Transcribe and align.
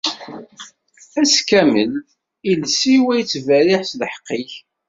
Ass 1.21 1.35
kamel, 1.49 1.91
lles-iw 2.51 3.05
ad 3.17 3.19
ittberriḥ 3.35 3.81
s 3.85 3.91
lḥeqq-ik. 4.01 4.51